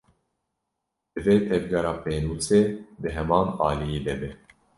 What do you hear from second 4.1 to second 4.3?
be.